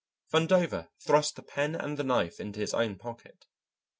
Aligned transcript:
Vandover 0.33 0.89
thrust 1.05 1.35
the 1.35 1.43
pen 1.43 1.75
and 1.75 1.95
the 1.95 2.03
knife 2.03 2.39
into 2.39 2.59
his 2.59 2.73
own 2.73 2.95
pocket. 2.95 3.45